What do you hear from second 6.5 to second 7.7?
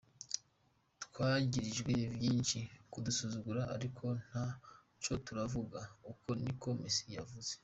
ko Messi yavuze.